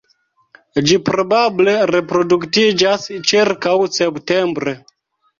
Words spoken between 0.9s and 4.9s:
Ĝi probable reproduktiĝas ĉirkaŭ septembre.